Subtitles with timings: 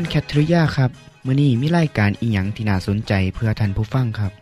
[0.00, 0.90] คุณแคทริยาครับ
[1.26, 4.32] มื้อนี้มีรายการอีหยังที่น่าสนใจเพื่อท่านผู้ฟังครับ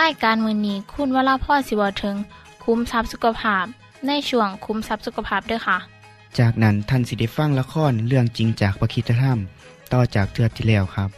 [0.00, 2.16] รายการมือนี้คุณวราพ่อสิวถึง
[2.64, 3.64] คุ้มทรัพย์สุขภาพ
[4.06, 5.78] ในช่วงคุ้มทรัพย์สุขภาพด้วยค่ะ
[6.38, 9.38] จากนั้นท่านสิได้ฟังละครเรื่องจริงจากประคีตธรรม
[9.92, 11.10] ต่อจากเทือกที่แล้วครับ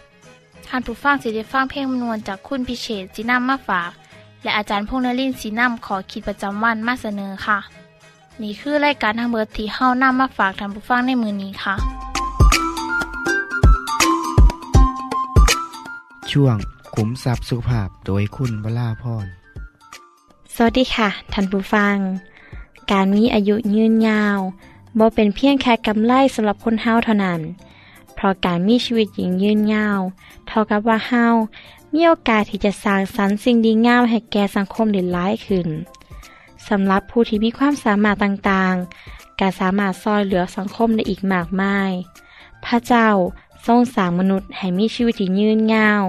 [0.68, 3.90] ท่านผู้ฟังสิได้ฟังเพลงมนวนจากคุณพิเชษจีนัมมาฝาก
[4.42, 7.58] และอาจารย์พงษ์นรินทร์สีนัมขอขีดประจำวันมาเสนอค่ะ
[8.42, 11.76] นี่คือรายการทางเบอร์ที่เฮานํมาฝากท่านผู้ฟังในมือนี้ค่ะ
[16.36, 16.58] ช่วง
[16.94, 19.26] ขุมทรัพย์สุภาพโดยคุณวราพร
[20.54, 21.96] สวัสดีค่ะท่านผู้ฟัง
[22.92, 24.38] การมีอายุยืนยาว
[24.98, 27.40] บ่เป็นเพียงแค่กำไรสำหรับคนเฮาเท่านั้น
[28.14, 30.00] เพราะการมีชีวิตหญิงยืนยาว
[30.48, 31.26] เท่ากับว่าเฮา
[31.92, 35.68] มีโอกาสที่จะสร้างสรรค์สิ่งดีงามให้แก่สังคมได้หลายขึ้น
[36.68, 41.90] สำหรับผู้ที่มีความสามารถต่างๆ การสามารถซอยเหลือสังคมได้อีกมากมาย
[42.64, 43.08] พระเจ้า
[43.66, 46.02] ทรงสร้างมนุษย์ให้มีชีวิตที่ยืนยาว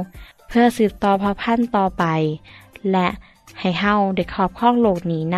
[0.48, 2.04] เพื่อสืบต่อเผ่าพันธุ์ต่อไป
[2.92, 3.08] และ
[3.60, 5.38] ให้เฮาได้ครอบครองโลกนี้น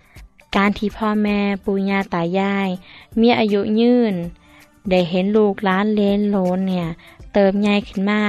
[0.00, 2.68] ำการที่พ่อแม่ปู่ย่าตายาย
[3.20, 4.14] มีอายุยืน
[4.90, 6.88] ได้เห็นลูกล้านเลนโลนเนี่ย
[7.32, 8.22] เติมใหญ่ขึ้นมา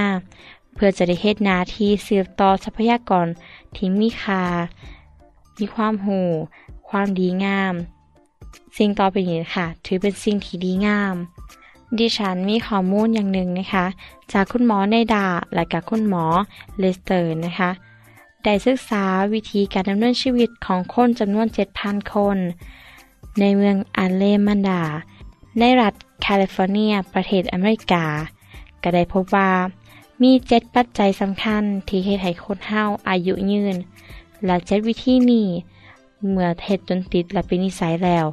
[0.74, 3.28] เพื่อจะได้เฮ็ดนาที่สืบต่อทรัพยากร
[3.76, 4.44] ที่มีค่า
[5.58, 6.22] มีความหู
[6.90, 7.74] ความดีงาม
[8.78, 11.16] สิ่งต่อไปนี้ค่ะ ถือเป็นสิ่งที่ดีงาม
[11.98, 13.86] ดิฉันมีข้อมูลอย่างหนึ่งนะคะ
[14.32, 16.26] จากคุณหมอในดาและกับคุณหมอ
[16.78, 17.70] เลสเตอร์นะคะ
[18.44, 19.04] ได้ศึกษา
[19.34, 21.48] วิธีการดำเนินชีวิตของคนจำนวน
[21.80, 22.38] 7,000 คน
[23.40, 24.82] ในเมืองอันเลมันดา
[25.60, 28.06] ในรัฐแคลิฟอร์เนีย ประเทศอเมริกา
[28.84, 29.50] ก็ได้พบว่า
[30.22, 33.76] มีเจ็ดปัจจัยสำคัญที่เฮ็ดให้คนเฮาอายุยืน
[34.46, 35.48] และเจ็ดวิธีนี้
[36.30, 38.26] เมื่อเฮ็ดจนติดและเป็นนิสัยแล้ว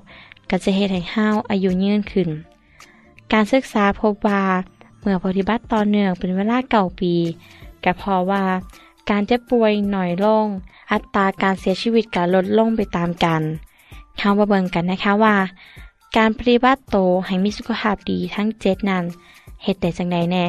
[0.51, 2.31] ก็จะเฮ็ดให้เฮาอายุยืนขึ้น
[3.37, 4.43] การศึกษาพบว่า
[5.01, 7.15] เมื่อปฏิบัติต่อเนื่องเป็นเวลาเก่าปี
[7.85, 8.45] ก็เพราะว่า
[9.11, 10.47] การเจ็บป่วยหน่อยลง
[10.93, 13.43] อัตราการเสียชีวิตการลดลงไปตามกัน
[14.19, 15.37] เข้ามาเบิ่งกันนะคะว่า
[16.17, 16.97] การปฏิบัติโต
[17.27, 19.05] ให้มีสุขภาพดีทั้งเจ็ดนั้น
[19.63, 20.47] เหตุแต่จังใดแน่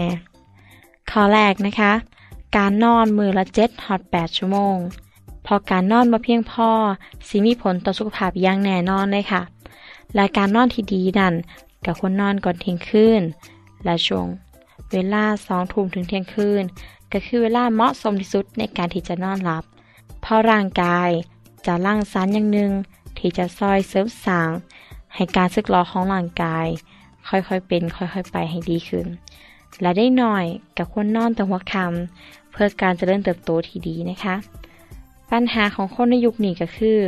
[1.09, 1.91] ข้อแรกนะคะ
[2.57, 4.78] การนอนมือละเจ็ดหอดแปดชั่วโมง
[5.46, 6.69] พอการนอนมาเพียงพอ
[7.28, 9.41] สิมีผลต่อสุขภาพอย่างแน่นอนเลยค่ะ
[10.16, 11.34] และการนอนที่ดีนั่น
[11.85, 13.22] กับคนนอนก่อนเที่ยงคืน
[13.85, 14.28] และช่วง
[14.91, 16.63] เวลาสองทุ่มถึงเที่ยงคืน
[17.12, 19.63] ก็คือเวลาเหมาะสมที่สุดในการที่จะนอนหลับ
[20.22, 21.09] เพราะร่างกาย
[21.66, 22.72] จะร่างสารอย่างหนึ่ง
[23.18, 24.50] ที่จะซอยเสริมสาง
[25.16, 26.68] ให้การสึกหรอของร่างกาย
[27.28, 29.07] ค่อยๆเป็น ค่อยๆไปให้ดีขึ้น
[29.81, 30.46] และได้หน่อย
[30.78, 34.35] กับคนนอนแต่หัวคำเพื่อการจเจริญเติบโตที่ดีนะคะ
[35.31, 37.00] ปัญหาของคนในยุคนี้ก็คือ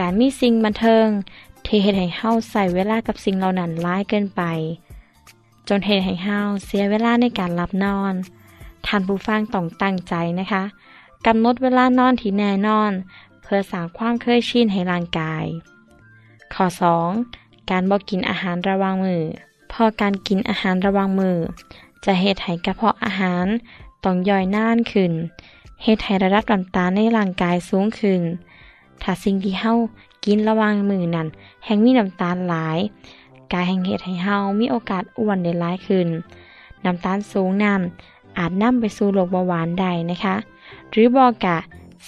[0.00, 1.06] การมีสิ่งบันเทิง
[1.66, 4.42] ที่เฮ็ดให้เฮาใส่เวลากับสิ่งเหล่านั้นร้ายเกินไป
[5.68, 8.14] จนเฮ็ดให้เฮาเสียเวลาในการหลับนอน
[8.86, 10.62] ท่านผู้ฟังต้องตั้งใจนะคะ
[11.26, 12.92] กำหนดเวลานอนที่แน่นอน
[13.42, 15.44] เพื่อสร้างความเคยชินให้ร่างกาย
[16.54, 16.66] ข้อ
[17.18, 17.70] 2.
[17.70, 19.22] การบอกกินอาหารระว่างมือ
[19.72, 21.36] พอการกินอาหารระว่างมือ
[22.04, 23.46] จะเฮ็ดให้กระเพาะอาหาร
[24.04, 25.12] ต้องย่อยน่านขึ้น
[25.82, 28.20] เฮ็ดให้ระดับน้ำตาลในร่างกายสูงขึ้น
[29.02, 29.72] ถ้าสิ่งที่เฮา
[30.26, 31.28] กินระหว่างมือนั้น
[31.64, 32.78] แห่งมีน้ำตาลหลาย
[33.52, 36.08] กายแห่งเฮ็ดให้เฮามีโอกาสอ้วนได้หลายขึ้น
[36.84, 37.80] น้ำตาลสูงนั้น
[38.38, 40.36] อาจนำไปสู่โรคเบาหวานได้นะคะ
[40.90, 41.56] หรือบอกะ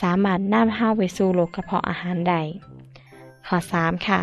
[0.00, 2.40] สามารถนำเฮาไปสู่โรคกระเพาะอาหารได้
[3.46, 4.20] ข้อ3ค่ะ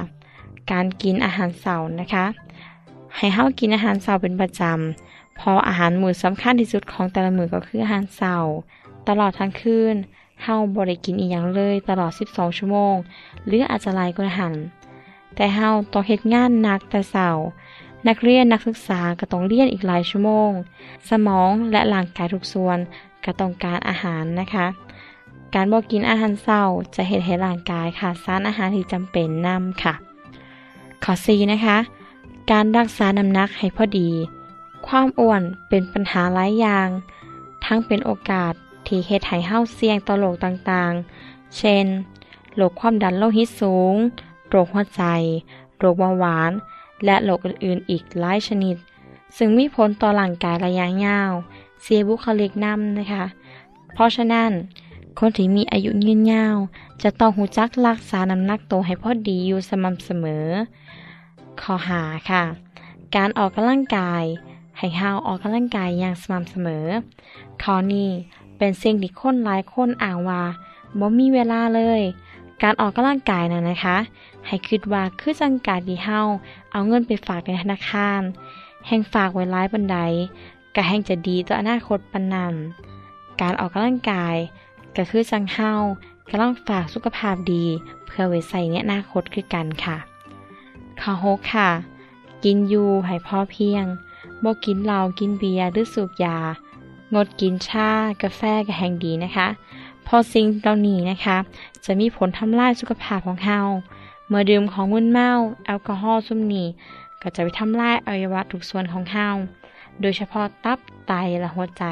[0.72, 2.26] การกินอาหารเสาร์นะคะ
[3.18, 8.56] ให้เฮากินอาหารเสาร์เป็นประจำพราะอาหารมื้อสำคัญที่สุดของแต่ละมื้อก็คืออาหารเสาร์
[9.08, 9.96] ตลอดทั้งคืน
[10.44, 12.96] เฮาบ่ได้กินอีหยังเลยตลอด 12 ชั่วโมง
[13.46, 14.54] หรืออาจจะหลายกว่าหัน
[15.36, 17.46] แต่เฮาต้องเฮ็ดงานหนักแต่เสาร์
[18.08, 20.52] นักเรียนนักศึกษาก็ต้องเรียนอีกหลายชั่วโมง
[21.10, 22.78] สมองและร่างกายทุกส่วน
[23.24, 24.68] ก็ต้องการอาหารนะคะ
[25.54, 26.64] การบอกกินอาหารเศร้า
[26.96, 29.94] จะเห็นให้ร่างกายขาดสารอาหารที่จำเป็นนำค่ะ
[31.04, 31.78] ข้อ 4 นะคะ
[32.52, 34.10] การรักษาน้ำหนักให้พอดี
[34.88, 36.88] ความอ้วนเป็นปัญหาหลายอย่าง
[37.66, 38.54] ทั้งเป็นโอกาส
[38.88, 41.86] ที่เฮ็ดให้เฮาเสี่ยงต่อโรคต่างๆ เช่น
[42.56, 43.96] โรคความดันโลหิตสูง
[44.50, 45.04] โรคหัวใจ
[45.80, 46.52] โรคเบาหวาน
[47.06, 48.76] และโรคอื่นๆ อีกหลายชนิด
[49.38, 51.32] ซึ่งมีผลต่อร่างกายระยะยาว
[51.82, 53.26] เสียบุคลิกนำนะคะ
[53.94, 54.52] เพราะฉะนั้น
[55.20, 56.58] คนที่มีอายุยืนยาว
[57.04, 60.46] จะต้องหูจักรักษาน้ำหนักตัวให้พอดีอยู่สม่ำเสมอ
[61.62, 62.44] ข้อหาค่ะ
[63.16, 64.24] การออกกำลังกาย
[64.78, 66.86] ให้เฮาออกกำลังกายอย่างสม่ำเสมอ
[67.64, 68.10] ข้อนี้
[68.58, 70.44] เป็นสิ่งที่คนหลายคนอ่างว่า
[71.00, 72.02] บ่มีเวลาเลย
[72.62, 73.98] การออกกำลังกายน่ะนะคะ
[74.46, 76.22] ให้คิดว่าคือจังการที่เฮา
[76.72, 78.22] เอาเงินไปฝากในธนาคาร
[78.88, 79.98] แห่งฝากไว้หลายบันได
[80.76, 82.54] ก็แห่งจะดีต่ออนาคตปานนัน
[83.42, 84.36] การออกกำลังกาย
[84.96, 85.72] ก็คือจังเฮา
[86.30, 87.66] กำลังฝากสุขภาพดี
[88.06, 89.98] เพื่อไว้ใส่ในอนาคตคือกันค่ะ
[91.02, 91.70] ข้อหกค่ะ
[92.44, 93.86] กินอยู่ให้พอเพียง
[94.44, 96.38] บ่กินเหล้ากินเบียร์หรือสูบยา
[97.16, 97.90] งดกินชา
[98.22, 99.48] กาแฟก็แห่งดีนะคะ
[100.08, 101.38] พอสิ่งเหล่านี้นะคะ
[101.86, 103.60] จะมีผลทำลายสุขภาพของเฮา
[104.28, 105.30] เมื่อดื่มของมึนเมา
[105.66, 106.68] แอลกอฮอล์ซุ่มนี้
[107.22, 109.28] ก็จะไปทำลายอวัยวะทุกส่วนของเฮา
[110.02, 111.84] โดยเฉพาะตับไตและหัวใจ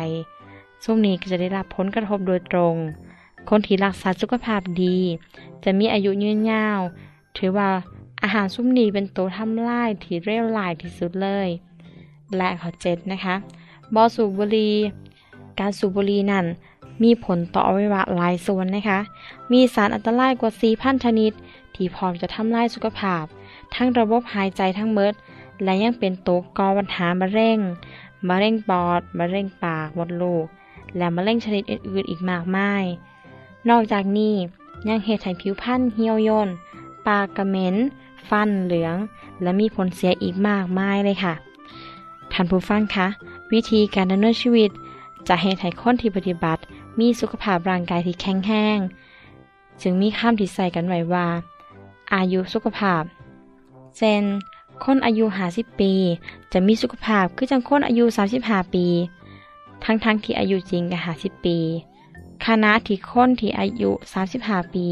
[0.83, 2.75] ซุ่มนี้ก็จะได้รับผลกระทบโดยตรง
[3.49, 4.97] คนที่รักษาสุขภาพดี
[5.63, 6.79] จะมีอายุยืนยาว
[7.37, 7.69] ถือว่า
[8.23, 11.49] อาหารซุ่มนี้เป็นตัวทำลายที่เร็วหลายที่สุดเลย
[12.37, 13.35] และข้อเจ็ดนะคะ
[13.93, 14.75] บอสูบบุหรี่
[15.59, 16.45] การสูบบุหรี่นั่น
[17.03, 18.99] มีผลต่ออวัยวะหลายส่วนนะคะ
[19.51, 21.31] มีสารอันตรายกว่า 4,000 ชนิด
[21.75, 23.23] ที่พร้อมจะทำลายสุขภาพ
[23.75, 25.13] ทั้งระบบหายใจทั้งเมด
[25.63, 27.59] และยังเป็นตัวก่อปัญหามะเร็ง
[28.27, 30.45] มะเร็งปอด มะเร็งปาก มดลูก
[30.97, 32.83] และมะเร็งชนิดอื่นๆ อีกมากมาย
[33.69, 34.33] นอกจากนี้
[34.87, 36.49] ยังเหตุให้ผิวพรรณเหี่ยวย่น
[37.07, 37.75] ปากกระเหม็น
[38.29, 38.95] ฟันเหลือง
[39.41, 41.33] และมีผลเสียอีกมากมายเลยค่ะ
[42.31, 43.07] ท่านผู้ฟังคะ
[43.51, 44.71] วิธีการดำเนินชีวิต
[45.27, 46.61] จะเหตุให้คนที่ปฏิบัติ
[46.99, 48.79] มีสุขภาพร่างกายที่แข็งแรง
[49.81, 51.27] จึงมีคำที่ใส่กันไว้ว่า
[52.13, 53.03] อายุสุขภาพ
[53.97, 54.23] เช่น
[54.83, 55.93] คนอายุ50ปี
[56.51, 58.03] จะมีสุขภาพคือจังคนอายุ
[58.39, 58.87] 35 ปี
[59.83, 61.57] ทั้งๆทที่อายุจริงก็50 ปี
[62.45, 63.91] คณะที่คนที่อายุ
[64.31, 64.87] 35 ปี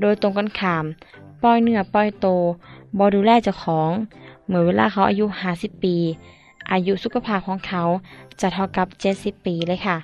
[0.00, 0.84] โดยตรงกันข้าม
[1.42, 2.26] ปล่อยเนื้อปล่อยโต
[2.98, 3.90] บอดูแลเจ้าของ
[4.46, 5.24] เหมื่อเวลาเขาอายุ
[5.54, 5.96] 50 ปี
[6.72, 7.82] อายุสุขภาพของเขา
[8.40, 9.96] จะเท่ากับ 70 ปีเลยค่ะ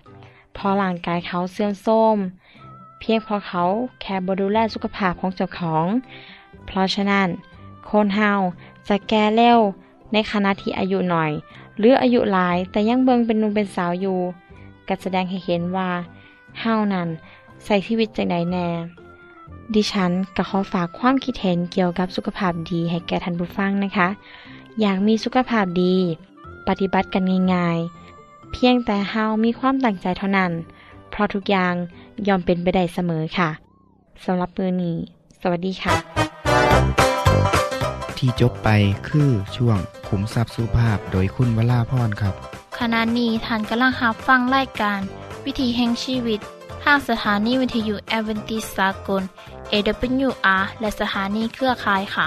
[0.57, 2.17] พอร่างกายเขาเสื่อมโทรม
[2.99, 3.63] เพียงเพราะเขา
[4.01, 5.87] แค่บดูแลสุขภาพของเจ้าของ
[6.67, 7.29] เพราะฉะนั้น
[7.89, 8.33] คนเฮา
[8.89, 9.59] จะแก่เร็ว
[10.13, 11.31] ในขณะที่อายุหน่อย
[11.79, 14.19] หรืออายุหลายแต่ยังเบิงเป็นหนุ่มเป็นสาวอยู่
[14.89, 15.91] ก็แสดงให้เห็นว่า
[16.61, 17.09] เฮานั้น
[17.65, 18.69] ใส่ชีวิตจังใดแน่
[19.75, 24.09] ดิฉันก็ขอฝากความคิดเห็นเกี่ยวกับสุขภาพดีให้แก่ท่านผู้ฟังนะคะ
[24.81, 25.97] อยากมีสุขภาพดี
[26.71, 27.23] ปฏิบัติกัน
[27.55, 30.53] ง่ายๆ เพียงแต่เฮามีความตั้งใจเท่านั้น
[31.11, 31.75] เพราะทุกอย่าง
[32.29, 33.51] ยอมเป็นไปได้เสมอค่ะ
[34.25, 34.97] สำหรับมือนี้
[35.41, 35.95] สวัสดีค่ะ
[38.17, 38.69] ที่จบไป
[39.09, 39.79] คือช่วง
[40.09, 42.35] ขุมทรัพย์สุภาพโดยคุณวราพรครับ
[42.79, 45.01] ขณะนี้ท่านกำลังรับฟังรายการ
[45.45, 46.41] วิถีแห่งชีวิต
[46.85, 49.23] ทางสถานีวิทยุแอเวนติสากล
[49.73, 52.27] AWR และสถานีเครือข่ายค่ะ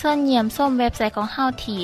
[0.00, 1.80] ส่วนเยี่ยมส้มเว็บไซต์ของเฮาที่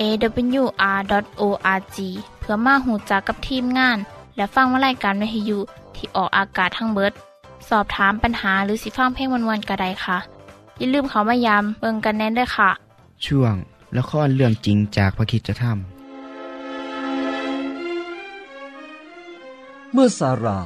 [0.00, 1.98] awr.org
[2.38, 3.98] เพื่อมาหูจักกับทีมงาน
[4.36, 5.58] และฟังวารายการวิทยุ
[5.96, 7.12] ที่ออกอากาศทั้งเบิด
[7.68, 10.18] สอบถามปัญหาหรือสิฟังเพลงวันๆกระไดค่ะ
[10.78, 12.70] อย่าลืมเขามายามเบิงกันแน่นด้วยค่ะ
[13.24, 13.54] ช่วง
[13.96, 15.64] ละครเรื่องจริงจากพระคิดจะท
[19.92, 20.58] เมื่อซาร่า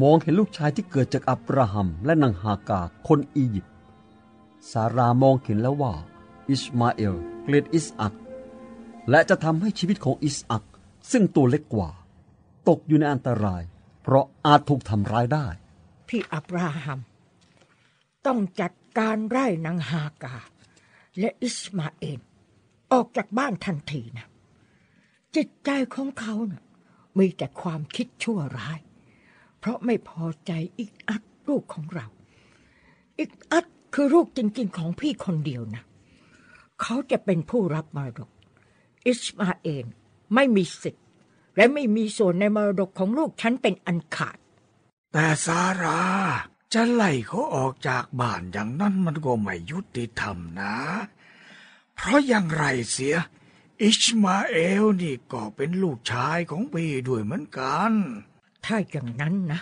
[0.00, 3.72] มองเห็นลูกชายที่เกิดจากอับราฮัมและนางฮากาคนอียิปต์
[4.70, 5.92] ซารามองเห็นแล้วว่า
[6.52, 8.14] อิสมาเอลเกลียดอิสอัก
[9.10, 10.64] และจะทำให้ชีวิตของอิสอัก
[11.10, 11.90] ซึ่งตัวเล็กกว่า
[12.68, 13.62] ตกอยู่ในอันตราย
[14.02, 15.46] เพราะอาจถูกทำร้ายได้
[16.08, 17.00] พี่อับราฮัม
[18.26, 20.36] ต้องจัดการไร่นางฮากา
[21.18, 22.20] และอิสมาเอล
[22.92, 24.26] ออกจากบ้านทันทีนะ
[25.36, 26.62] จิตใจของเขานะ่ะ
[27.18, 28.78] มีแต่ความคิดชั่วร้าย
[29.58, 32.06] เพราะไม่พอใจอีกอัดลูกของเรา
[33.18, 35.82] อีกอัดคือลูกจริงๆของพี่คนเดียวนะ
[36.82, 38.30] เขาจะเป็นผู้รับมรดก
[39.06, 39.86] อิสมาเอล
[40.34, 41.04] ไม่มีสิทธิ์
[41.56, 44.38] และไม่มีส่วนในมรดกของลูกฉันเป็นอันขาด
[45.12, 46.00] แต่ซารา
[46.72, 50.74] จะไล่เขาออกจากบ้านอย่างนั้นมันก็ไม่ยุติธรรมนะ
[51.94, 53.16] เพราะอย่างไรเสีย
[53.82, 57.92] อิชมาเอลนี่ก็เป็นลูกชายของพี่ด้วยเหมือนกัน
[58.64, 59.60] ถ้าอย่างนั้นนะ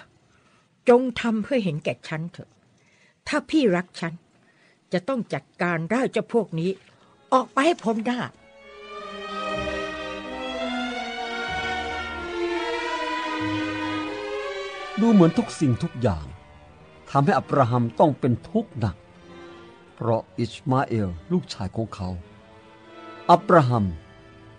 [0.89, 2.51] จงทำเพื่อเห็นแก่ฉันเถอะ
[3.29, 4.15] ถ้าพี่รักฉัน
[4.93, 6.71] จะต้องจัดการได้เจ้าพวกนี้
[7.33, 8.21] ออกไปให้พ้นหน้า
[15.01, 16.27] ดูเหมือนทุกสิ่งทุกอย่าง
[17.11, 18.97] ทำให้อับราฮัมต้องเป็นทุกข์หนัก
[19.95, 22.09] เพราะอิชมาเอลลูกชายของเขา
[23.31, 23.85] อับราฮัม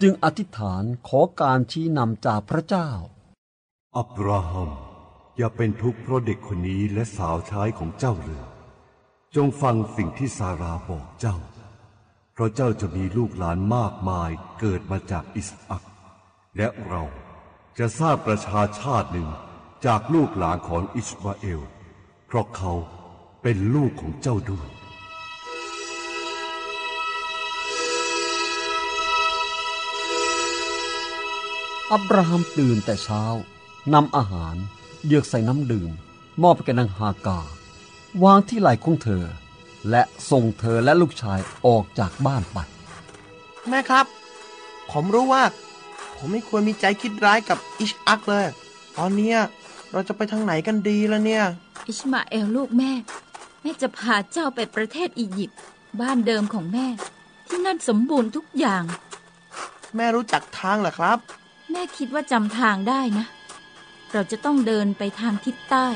[0.01, 2.89] จึงอธิษฐานขอการชี้นำจากพระเจ้า
[3.97, 4.69] อับราฮัม
[5.37, 8.43] อย่าเป็นทุกข์เพราะเด็กคนนี้และสาวใช้ของเจ้าเลย
[9.35, 11.60] จงฟังสิ่งที่ซาราบอกเจ้าเพ
[12.41, 14.29] ราะเจ้าจะมีลูกหลานมากมาย
[14.59, 15.83] เกิดมาจากอิสอัก
[16.57, 17.03] และเรา
[17.77, 19.29] จะสร้างประชาชาติหนึ่ง
[19.85, 21.61] จากลูกหลานของอิสมาเอล
[22.27, 22.73] เพราะเขา
[23.41, 24.67] เป็นลูกของเจ้าด้วย
[31.91, 33.23] อับราฮัมตื่นแต่เช้า
[33.93, 34.55] นำอาหาร
[35.05, 35.91] เยือกใส่น้ำดื่ม
[36.41, 37.41] มอบไปแก่นางฮากา
[38.23, 39.23] วางที่ไหล่ของเธอ
[39.89, 42.57] และส่งเธอและลูกชายออกจากบ้านไป
[43.69, 44.05] แม่ครับ
[44.91, 45.43] ผมรู้ว่า
[46.17, 48.45] ผมไม่ควรมีใจคิดร้ายกับอิชอักเลย
[48.97, 49.37] ตอนเนี้ย
[49.91, 51.45] เราจะไปทางไหนกันดีล่ะเนี่ย
[51.87, 52.91] อิชมาเอลลูกแม่
[53.61, 55.59] แม่จะพาเจ้าไปประเทศอียิปต์
[56.01, 56.87] บ้านเดิมของแม่
[57.47, 58.83] ที่นั่นสมบูรณ์ทุกอย่าง
[59.95, 61.17] แม่รู้จักทางเหรอครับ
[61.71, 63.25] แม่คิดว่าจำทางได้นะ
[64.13, 65.87] เราจะต้องเดินไปทางทิศใต้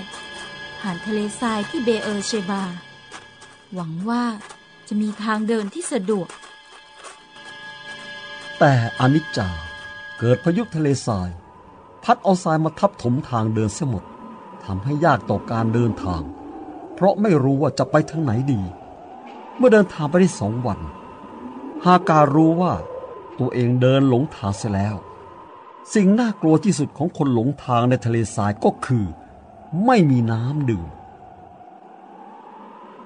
[0.80, 2.63] ผ่านทะเลทรายที่เบเออร์เชบา
[3.74, 4.24] หวังว่า
[4.88, 6.29] จะมีทางเดินที่สะดวก
[8.60, 9.50] แต่อนิจจา
[10.19, 11.29] เกิดพายุทะเลทราย
[12.03, 14.03] พัดเอาทรายมาทับถมทางเดินเสียหมด
[14.63, 16.22] ทำให้ยากต่อการเดินทาง
[16.93, 18.62] เพราะไม่รู้ว่าจะไปทางไหนดี
[19.57, 20.79] เมื่อเดินทางไปได้สองวัน
[21.86, 22.74] ฮาการรู้ว่า
[23.39, 24.95] ตัวเองเดินหลงทางเสียแล้ว
[25.93, 29.05] สิ่งน่ากลัวที่สุดของคนหลงทางในทะเลทรายก็คือ
[29.86, 30.88] ไม่มีน้ำดื่ม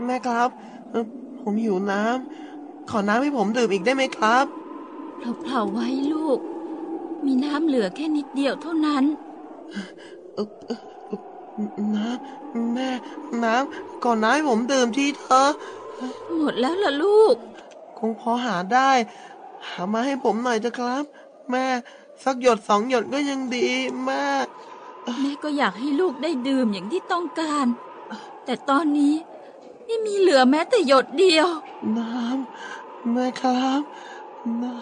[0.08, 0.50] แม่ครับ
[0.90, 1.00] เอ่อ
[1.38, 4.46] ผมหิวน้ำขอน้ำให้ผมดื่มอีกได้ไหมครับ
[5.18, 6.40] เผลาๆไว้ลูก
[7.26, 9.04] มีน้ำเหลือแค่นิดเดียวเท่านั้น
[10.34, 10.76] เอ่อเอ่อ
[11.08, 11.18] เอ่อ
[11.96, 12.90] น้ำแม่
[13.44, 15.50] น้ำก่อนน้ำให้ผมดื่มทีเถอะ
[16.38, 17.36] หมดแล้วล่ะลูก
[17.96, 18.80] คงพอหาได้
[19.70, 21.04] หามาให้ผมหน่อยเถอะครับ
[21.52, 21.60] แม่
[22.24, 23.58] สักหยดสองหยดก็ยังดี
[24.04, 24.16] แม่
[25.22, 27.68] แม่ก็อยากให้ลูกได้ดื่มอย่างที่ต้องการ
[28.44, 29.14] แต่ตอนนี้
[29.92, 31.50] ไม่มีเหลือแม้แต่หยดเดียว
[31.98, 33.82] น้ำแม่ครับ
[34.64, 34.74] น้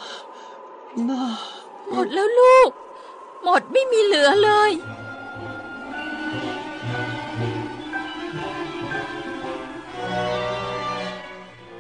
[0.49, 1.21] ำน้
[1.89, 2.69] หมดแล้วลูก
[3.43, 4.71] หมดไม่มีเหลือเลย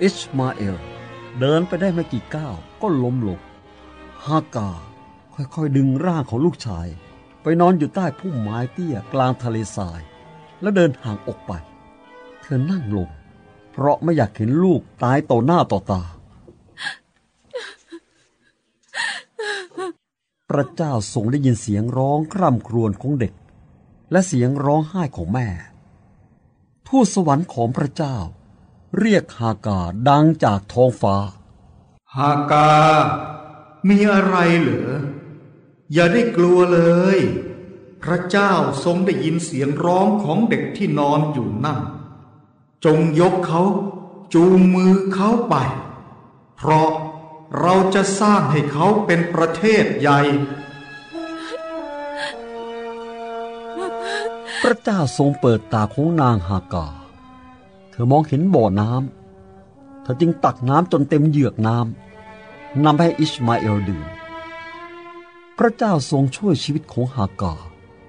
[0.01, 0.77] อิชมาเอล
[1.39, 3.39] เดินไปได้ไม่กี่ก้าวก็ล้มลง
[4.25, 4.71] ฮากา
[5.33, 6.87] ค่อยๆดึงร่างของลูกชาย
[7.41, 10.01] ไปนอนอยู่ใต้พุ่มไม้เตี้ยกลางทะเลทราย
[10.61, 13.09] แล้วเดินห่างออกไปเธอนั่งลง
[13.71, 16.01] เพราะไม่อยากเห็นลูกตายต่อหน้าต่อตา
[20.49, 23.33] พระเจ้าทรงได้ยินเสียงร้องคร่ำครวญของเด็ก
[24.11, 25.47] และเสียงร้องไห้ของแม่
[26.87, 28.17] ทูตสวรรค์ของพระเจ้า
[28.99, 31.15] เรียกฮากาดังจากท้องฟ้า
[32.15, 32.71] ฮากา
[33.89, 34.91] มีอะไรเหรอ
[35.93, 36.79] อย่าได้กลัวเล
[37.17, 37.19] ย
[38.03, 38.51] พระเจ้า
[38.83, 41.79] ทรงได้ยินเสียงร้องของเด็กที่นอนอยู่นั่น
[42.85, 43.63] จงยกเขา
[44.33, 45.55] จูงมือเขาไป
[46.57, 46.89] เพราะ
[47.59, 50.19] เราจะสร้างให้เขาเป็นประเทศใหญ่
[54.61, 56.87] พระเจ้าทรงเปิดตาของนางฮากา
[57.91, 64.05] เธอมองเห็นบ่อน้ำ เธอจึงตักน้ำจนเต็มเหยือกน้ำ นำให้อิชมาเอลดื่ม
[65.57, 67.53] พระเจ้าทรงช่วยชีวิตของฮากา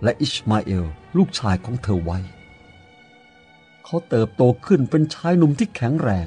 [0.02, 2.18] และอิชมาเอลลูกชายของเธอไว้
[3.90, 6.26] เขาเติบโตขึ้นเป็นชายหนุ่มที่แข็งแรง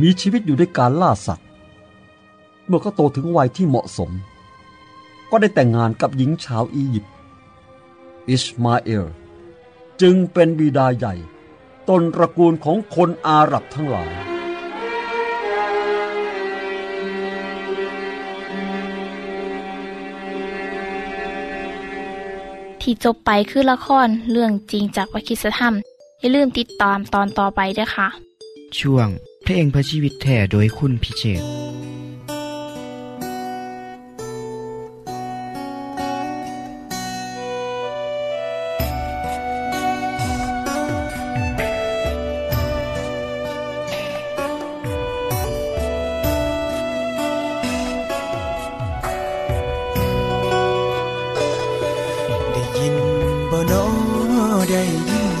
[0.00, 1.46] มีชีวิตอยู่ด้วยการล่าสัตว์
[2.66, 4.10] เมื่อเขาโตถึงวัยที่เหมาะสม
[5.30, 7.12] ก็ได้แต่งงานกับหญิงชาวอียิปต์
[8.28, 9.04] อิสมาเอล
[10.00, 11.14] จึงเป็นบิดาใหญ่
[11.88, 14.10] ต้นตระกูลของคนอาหรับทั้งหลาย
[22.80, 25.76] ที่จบไปคือละครเรื่องจริงจากวิคิสธรรม
[26.20, 28.08] อย่าลืมติดตามตอนต่อไปด้วยค่ะ
[28.78, 29.08] ช่วง
[29.44, 31.59] เพลงพระชีวิตแท่โดยคุณพิเชษ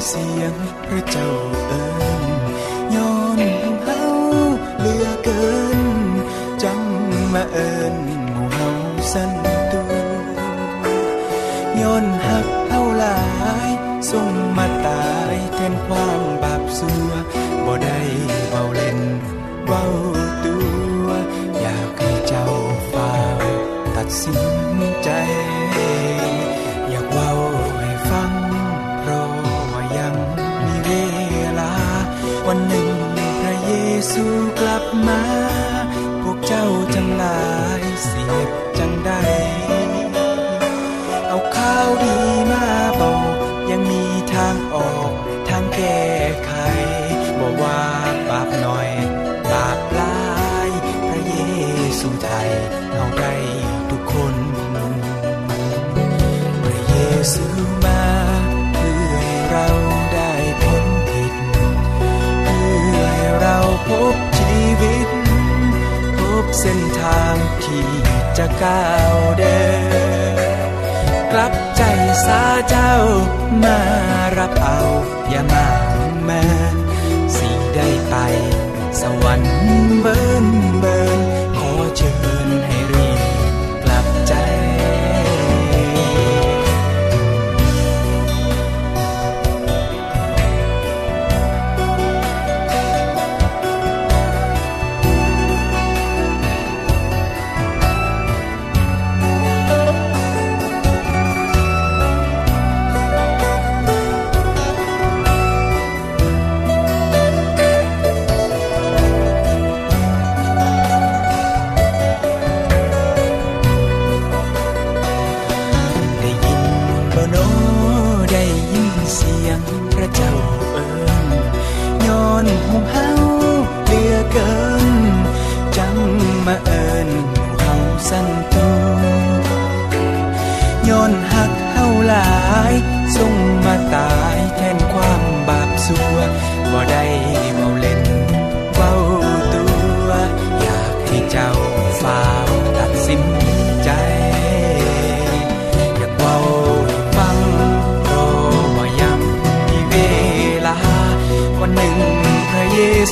[0.08, 0.54] เสียง
[0.86, 1.30] พระเจ้า
[1.68, 1.84] เอิ
[2.28, 2.40] ญ
[2.94, 3.40] ย้อน
[3.84, 4.02] เฮา
[4.80, 5.80] เลือเกิน
[6.62, 6.80] จัง
[7.34, 7.94] มาเอิญ
[8.32, 8.68] หมู่เฮา
[9.12, 9.32] สัน
[9.72, 9.82] ตู
[11.80, 13.20] ย้อนหักเฮาหลา
[13.68, 13.70] ย
[14.10, 16.09] ส่งมาตายแทนควา
[34.90, 35.29] ก
[66.58, 67.88] เส้นทางที่
[68.38, 69.60] จะก้าวเดิ
[70.66, 70.70] น
[71.32, 71.82] กลับใจ
[72.26, 72.94] สาเจ้า
[73.64, 73.78] มา
[74.38, 74.80] รับเอา
[75.30, 75.68] อย่ามา
[76.24, 76.44] แม่
[77.36, 78.14] สิได้ไป
[79.00, 79.54] สวรรค์
[80.00, 80.39] เบอร์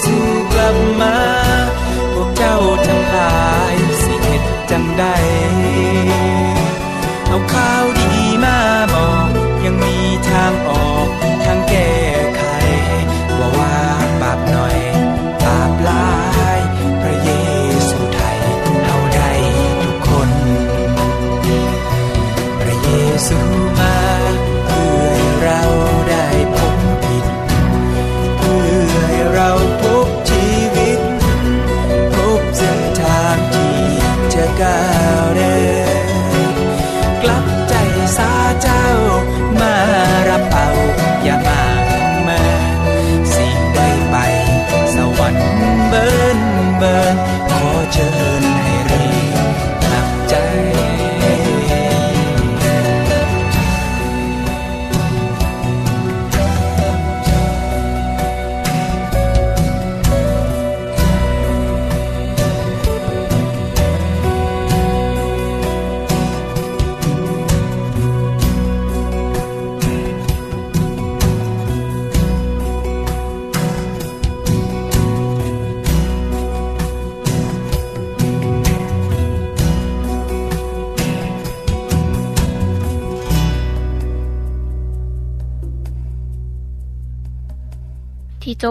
[0.03, 0.17] ซู
[0.53, 1.17] กลับมา
[2.15, 3.39] พวกเจ้าทั้งหลา
[3.73, 5.28] ยสิเห็ดจังได้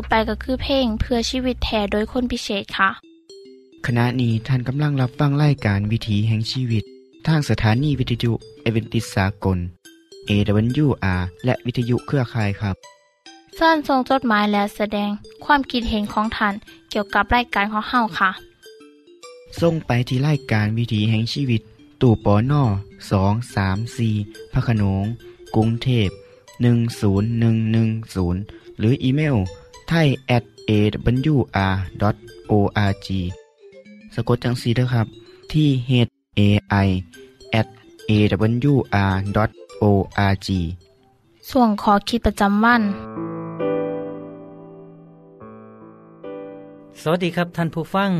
[0.01, 2.89] บไปก็คือเพลงเพื่อชีวิตแทนโดยคนพิเศษค่ะ
[3.85, 6.83] ขณะนี้ท่านกำลังรับฟังรายการวิถีแห่งชีวิต
[7.27, 8.31] ทางสถานีวิทยุ
[8.61, 9.57] เอเวนติสากล
[10.29, 12.75] AWR และวิทยุเครือข่ายครับ
[13.55, 15.09] เส้นทรงจดหมายและแสดง
[15.45, 16.53] ความคิดเห็นของท่าน
[16.89, 18.31] เกี่ยวกับรายการของเฮาค่ะ
[19.61, 21.61] ส่งไปที่รายการวิถีแห่งชีวิต
[22.01, 22.63] ตู่ปอน่อ
[23.11, 24.13] สองสามสี่
[24.53, 25.05] พระโขนง
[25.55, 26.09] กรุงเทพ
[27.05, 29.37] 10110 หรืออีเมล
[29.89, 33.07] ไทย at awr.org
[34.15, 35.07] สะกดจังสีนะครับ
[35.51, 35.91] ที่ h
[36.39, 36.41] a
[36.85, 36.87] i
[37.59, 37.67] at
[38.09, 39.37] awr.org
[41.49, 42.81] ส่วนขอคิดประจำวัน
[47.01, 48.11] สวัสดีครับท่านผู้ฟัง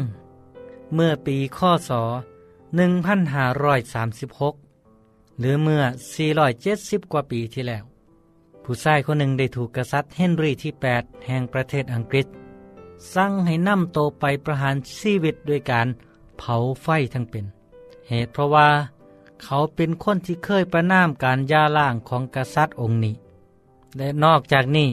[0.93, 1.91] เมื่อปีข้อศ
[2.75, 5.81] 1536 หรือเมื่อ
[6.47, 7.83] 470 กว่าปีที่แล้ว
[8.69, 12.27] ผู้ชายคนหนึ่งได้ถูกกษัตริย์เฮนรีที่ 8 แห่งประเทศอังกฤษ
[13.13, 15.87] สั่งให้นำโตไปประหารชีวิตด้วยการ
[16.37, 17.45] เผาไฟทั้งเป็น
[18.09, 18.67] เหตุเพราะว่า
[19.43, 23.15] เขาเป็นคนที่เคยประนามการย่าล่างของกษัตริย์องค์นี้
[23.97, 24.89] และนอกจากนี้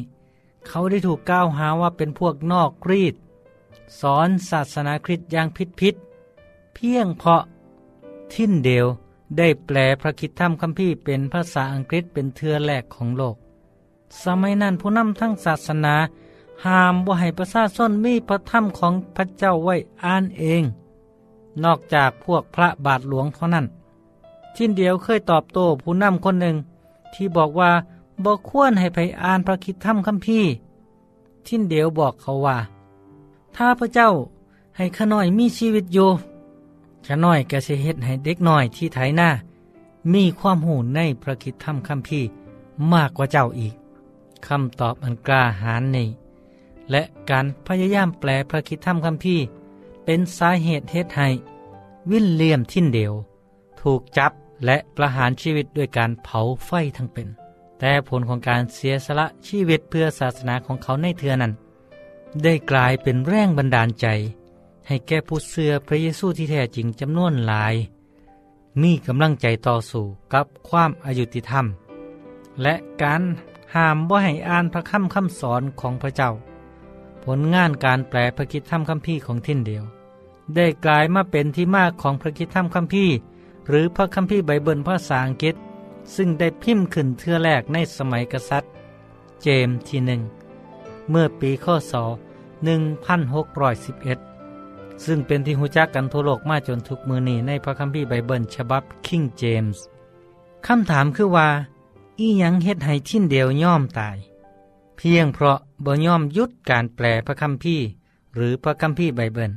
[0.69, 3.15] เขาได้ถูกกล่าวหาว่าเป็นพวกนอกรีด
[4.01, 5.95] สอนศาสนาคริสต์อย่างผิดผิด
[6.75, 7.43] เพียงเพราะ
[8.33, 8.87] ทินเดล
[9.39, 13.37] ได้แปลพระคิดธรรมคัมภีร์เป็นภาษาอังกฤษเป็นเทือแรกของโลก
[14.23, 15.95] สมัยนั้นผู้นำทั้งศาสนา
[16.65, 20.63] ห้ามว่าให้ประชาชนมีพระธรรมของพระเจ้าไว้อ่านเอง
[21.65, 23.67] นอกจากพวกพระบาทหลวงเท่านั้น
[24.55, 26.57] ทิ้นเดียวเคยตอบโต้ผู้นำคนหนึ่ง
[27.15, 27.71] ที่บอกว่า
[28.25, 30.51] บอกควรให้ไปอ่านพระคิดธรรมคัมภีร์
[31.47, 32.57] ทินเดียวบอกเขาว่า
[33.57, 34.11] ถ้าพระเจ้า
[34.77, 36.09] ให้ขน้อยมีชีวิตอยู่
[37.07, 39.29] ขน้อยก็จะเฮ็ดให้เด็กน้อยที่ไถหน้า
[40.13, 42.29] มีความหูในพระคิดธรรมคัมภีร์
[42.93, 43.75] มากกว่าเจ้าอีก
[44.49, 46.09] คำตอบอันกล้าหาญนี้
[46.91, 49.45] และการพยายามแปลพระคิดธรรมคัมภีร์
[50.05, 51.29] เป็นสาเหตุเฮ็ดให้
[52.11, 53.13] วิลเลียมทินเดล
[53.81, 54.33] ถูกจับ
[54.67, 57.29] และประหารชีวิตด้วยการเผาไฟทั้งเป็น
[57.79, 61.53] แต่ผลของการเสียสละชีวิตเพื่อศาสนาของเขาในเทือนั้น
[62.43, 64.07] ได้กลายเป็นแรงบันดาลใจ
[64.87, 67.75] ให้แก่ผู้เสือพระเยซูที่แท้จริงจำนวนหลาย
[68.83, 71.67] มีกำลังใจต่อสู้กับความอายุติธรรม
[72.63, 73.23] และการ
[73.77, 76.31] ห้ามว่าให้อ่านพระคำคำสอนของพระเจ้า
[77.25, 79.85] ผลงานการแปลพระคิดธรรมคัมภีร์ของทินเดียว
[80.55, 83.15] ได้กลายมาเป็นที่มาของพระคิดธรรมคัมภีร์
[83.69, 85.55] หรือพระคัมภีร์ไบเบิลภาษาอังกฤษ
[86.15, 88.71] ซึ่งได้พิมพ์ขึ้นเทือแรกในสมัยกษัตริย์
[89.43, 90.21] เจมส์ที่หนึ่ง
[91.11, 91.95] เมื่อปีข้อศ
[92.65, 99.83] 1611 ซึ่งเป็นที่หูจักกันทั่วโลกมาจนทุกมือนีในพระคัมภีร์ไบเบิลฉบับคิงเจมส์
[100.67, 101.49] คำถามคือว่า
[102.19, 104.17] อีหยังเฮ็ดให้ทิ้นเดียวย่อมตาย
[104.97, 107.85] เพียงเพราะบ่ย่อมยุดการแปลพระคัมภีร์
[108.35, 109.53] หรือพระคัมภีร์ไบเบิล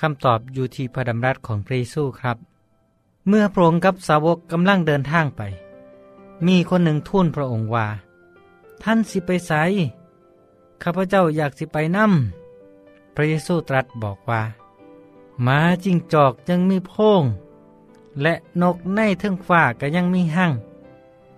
[0.00, 2.36] คำตอบอยู่ที่พระดำรัสของพระเยซูครับ
[3.28, 5.42] เมื่อพระองค์กับสาวกกำลังเดินทางไป
[6.46, 7.86] มีคนหนึ่งทูลพระองค์ว่า
[8.82, 9.52] ท่านสิไปไส
[10.82, 14.42] ข้าพเจ้าอยากสิไปนำพระเยซูตรัสบอกว่า
[15.42, 17.22] หมาจิ้งจอกยังมีโพง
[18.22, 20.52] และนกในเทิงฟ้าก็ยังมีหั่ง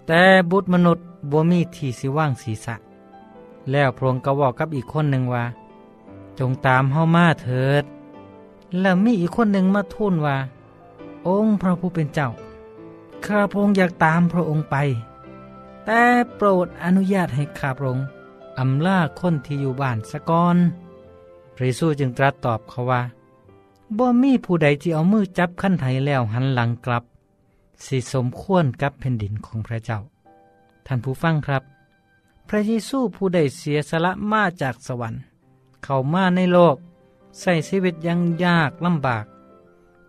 [0.09, 2.75] แต่บุตรมนุษย์บ่มีที่สิว่างศีรษะ
[3.71, 5.45] แล้วพระองค์ก็บอกกับอีกคนหนึ่งว่า
[6.39, 7.85] จงตามเฮามาเถิด
[8.81, 10.37] แล้วมีอีกคนหนึ่งมาทูลว่า
[11.27, 12.29] องค์พระผู้เป็นเจ้า
[13.27, 14.77] ข้าพระองค์อยากตามพระองค์ไป
[15.85, 16.03] แต่
[16.37, 18.07] โปรดอนุญาตให้ข้าพระองค์
[18.59, 20.57] อำลาคนที่อยู่บ้านสะก่อน
[21.55, 23.03] พระเยซูจึงตรัสตอบเขาว่า
[23.99, 27.05] บ่มีผู้ใดที่เอามือจับขั้นไถแล้วหันหลังกลับ
[27.87, 29.99] สิสมควรกับแผ่นดินของพระเจ้า
[30.87, 31.63] ท่านผู้ฟังครับ
[32.49, 35.21] พระเยซูผู้ใดเสียสละมาจากสวรรค์
[35.85, 36.77] เข้ามาในโลก
[37.41, 39.25] ใส่ชีวิตยังยากลำบาก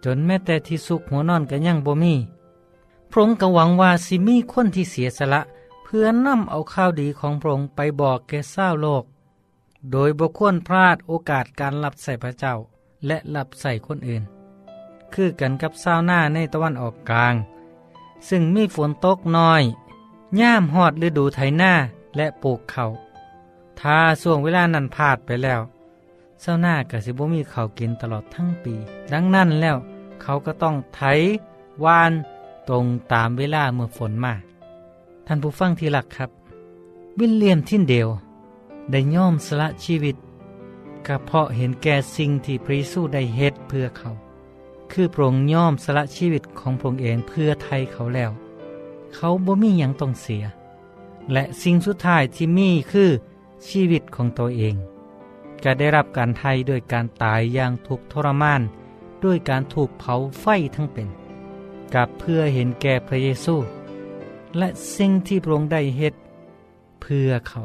[0.03, 2.15] จนแม้แต่ที่สุขหัวนอนก็ยังบ่มี
[3.09, 5.41] พระองค์ก็หวังว่าสิมีคนที่เสียสละ
[5.83, 9.03] เพื่อนำเอาข้าวดีของพระองค์ไปบอกแก่เศร้าโลก
[9.91, 12.55] โดยบุควรพลาดโอกาสการรับใส่พระเจ้า
[13.07, 14.23] และรับใส่คนอื่น
[15.13, 17.35] คือกันกับเศร้าหน้าในตะวันออกกลาง
[18.27, 19.63] ซึ่งมีฝนตกน้อย
[20.39, 21.73] ย่ามหอดฤดูไถหน้า
[22.15, 22.85] และปลูกเขา
[23.79, 25.61] ถ้าส่วงเวลานั้นพลาดไปแล้ว
[26.41, 28.73] เศ้าหน้ากับสิบ่มีเขากินตลอดทั้งปี
[29.11, 29.77] ดังนั้นแล้ว
[30.21, 31.01] เขาก็ต้องไถ
[31.83, 32.11] วาน
[32.69, 34.33] ตรงตามเวลาเมื่อฝนมา
[35.27, 36.29] ท่านผู้ฟังที่รักครับ
[37.19, 38.07] วิลเลียมทินเดล
[38.91, 40.15] ได้ย่อมสละชีวิต
[41.07, 44.09] ก็เพราะเห็นแก่สิ่งที่พระเยซูได้เฮ็ดเพื่อเขา
[44.91, 48.31] คือพระองค์ย่อมสละชีวิตของพระองค์เองเพื่อไทยเขาแล้ว
[49.15, 50.43] เขาบ่มีหยังต้องเสีย
[51.31, 53.09] และสิ่งสุดท้ายที่มีคือ
[53.67, 54.75] ชีวิตของตัวเอง
[55.63, 58.61] ก็ได้รับการไทยโดยการตายอย่างทุกทรมาน
[59.23, 61.07] ด้วยการถูกเผาไฟทั้งเป็น
[61.93, 63.55] กับเพื่อเห็นแก่พระเยซู
[64.57, 66.13] และสิ่งที่พระองค์ได้เฮ็ด
[67.01, 67.61] เพื่อเขา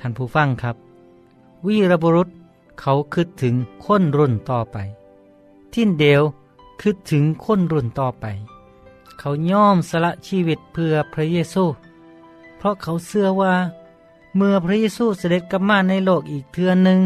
[0.00, 0.76] ท่านผู้ฟังครับ
[1.66, 2.28] วีรบุรุษ
[2.80, 4.76] เขาคิดถึงคนรุ่นต่อไป
[5.72, 6.22] ทินเดล
[6.80, 8.24] คิดถึงคนรุ่นต่อไป
[9.18, 11.64] เขาย่อมสละชีวิตเพื่อพระเยซู
[12.56, 13.54] เพราะเขาเชื่อว่า
[14.36, 17.00] เมื่อพระเยซูเสด็จกลับมาในโลกอีกเทือหนึ่ง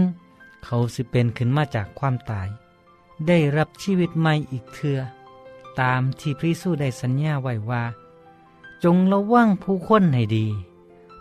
[0.64, 2.48] เขาสิเป็นขึ้นมาจากความตาย
[3.26, 4.98] ได้รับชีวิตใหม่อีกเทือ
[5.80, 7.84] ตามที่พระเยซูได้สัญญาไว้ว่า
[8.84, 10.46] จงระวังผู้คนให้ดี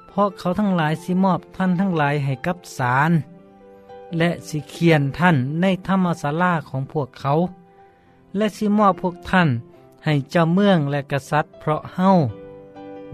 [0.08, 3.12] เพราะเขาทั้งหลายสิมอบท่านทั้งหลายให้กับศาล
[4.17, 7.34] และสิเขียนท่านในธรรมศาลาของพวกเขา
[8.37, 9.49] และสิมอบพวกท่าน
[10.05, 12.09] ให้เจ้าเมืองและกษัตริย์ เพราะเฮา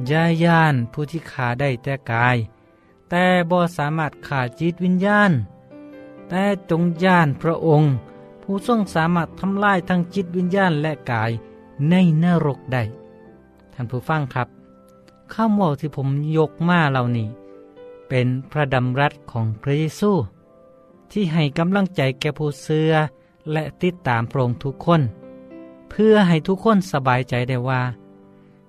[0.09, 2.37] ย่าย่านผู้ที่ขาได้แต่กาย
[3.09, 5.31] แต่บ่สามารถขาจิตวิญญาณ
[6.29, 7.89] แต่จงย่านพระองค์
[8.41, 11.31] ผู้ทรงสามารถทำลายทั้งจิตวิญญาณและกาย
[11.89, 12.83] ในนรกได้
[13.73, 14.47] ท่านผู้ฟังครับ
[15.33, 17.27] ข้ามว่าที่ผมยกมาเหล่านี้
[18.09, 20.11] เป็นพระดำรัสของพระเยซู
[21.11, 22.93] ที่ให้กำลังใจแก่ผู้เสือ
[23.51, 25.01] และติดตามพระองค์ทุกคน
[25.89, 27.81] เพื่อให้ทุกคนสบายใจได้ว่า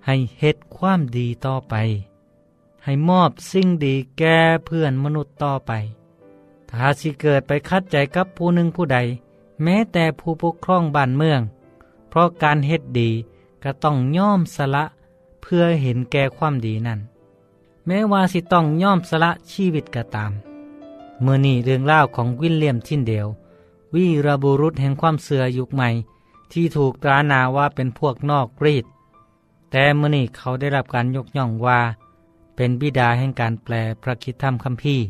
[0.06, 1.74] ให้เฮ็ดความดีต่อไป
[2.85, 5.72] ให้มอบสิ่งดีแก่เพื่อนมนุษย์ต่อไป
[6.70, 8.98] ถ้าสิเกิดไปคัดใจกับผู้หนึ่งผู้ใด
[9.62, 11.40] แม้แต่ผู้ปกครองบ้านเมือง
[12.08, 13.11] เพราะการเฮ็ดดี
[13.62, 14.85] ก็ต้องย่อมสละ
[15.42, 17.00] เพื่อเห็นแก่ความดีนั่น
[17.87, 20.32] แม้ว่าสิต้องย่อมสละชีวิตก็ตาม
[21.20, 23.26] เมื่อนี่เรื่องเล่าของวิลเลียมทินเดล
[23.94, 25.90] วีรบุรุษแห่งความเสื่อยุคใหม่
[26.52, 28.85] ที่ถูกตราหนาว่าเป็นพวกนอกรีด
[29.70, 31.81] แต่เมื่อนี่เขาได้รับการยกย่องว่า
[32.57, 35.05] เป็นบิดาแห่งการแปลพระคิดธรรมคัมภีร์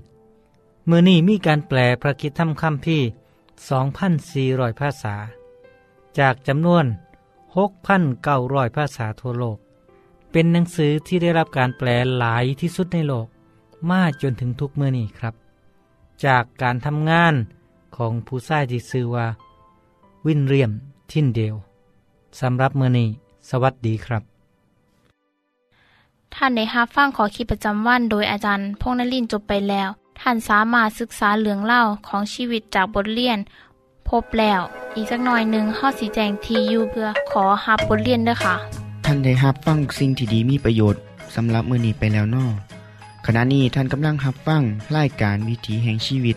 [0.87, 3.07] เมื่อนี่มีการแปลพระคิดธรรมคัมภีร์
[3.75, 5.15] 2,400 ภาษา
[6.19, 6.85] จากจำนวน
[7.61, 9.59] 6,900 ภาษาทั่วโลก
[10.31, 13.27] เป็นหนังสือที่ได้รับการแปลหลายที่สุดในโลก
[13.93, 15.35] มากจนถึงทุกเมื่อนี้ครับ
[16.27, 17.35] จากการทำงาน
[17.97, 19.27] ของผู้ชายที่ชื่อว่า
[20.27, 20.71] วินเรียม
[21.11, 21.55] ทินเดล
[22.41, 23.09] สำหรับเมื่อนี้
[23.51, 24.23] สวัสดีครับ
[26.35, 29.89] ท่านได้รับฟังขอคิดประจำวันโดยอาจารย์พงษ์นลินทร์จบไปแล้ว
[30.21, 33.39] ท่านสามารถศึกษาเรื่องเล่าของชีวิตจากบทเรียน
[34.09, 34.61] พบแล้ว
[34.95, 38.55] อีกสักหน่อยหนึ่งข้อสีแจงทียูเพื่อขอฮับบทเรียนด้วยค่ะ
[39.05, 41.01] ท่านได้รับฟังสิ่งที่ดีมีประโยชน์
[41.35, 42.47] สำหรับมือนี้ไปแล้วนอ
[43.27, 44.63] ขณะนี้ท่านกำลังรับฟัง
[44.97, 46.37] รายการวิถีแห่งชีวิต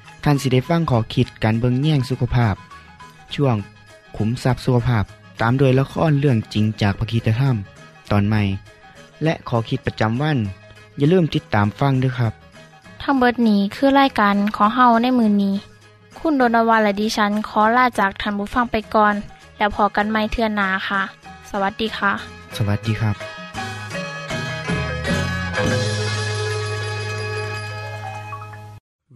[0.23, 2.55] ท่านสิเดฟังขอคิดการเบิงแย่งสุขภาพ
[3.35, 3.55] ช่วง
[4.17, 5.03] ขุมทรัพย์สุขภาพ
[5.41, 7.55] ตามโดยละครเรื่องจริงจากพระคีตธรรม
[8.11, 8.41] ตอนใหม่
[9.23, 10.37] และขอคิดประจำวัน
[10.97, 12.33] อย่าลืมติดตามฟังด้วยครับ
[13.01, 15.55] ทั้งเบิดนี้คือไล่กันขอเฮาในมือนนี้
[16.19, 19.15] คุณโดนวานและดิฉันขอลาจากทันบุฟังไปก่อน
[19.57, 21.01] แล้วพอกันไม่เทื่อนนาค่ะ
[21.49, 22.11] สวัสดีค่ะ
[22.57, 23.15] สวัสดีครับ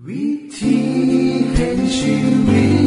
[0.08, 0.24] วิ
[0.58, 0.95] ธี
[1.56, 2.85] Can't you reads.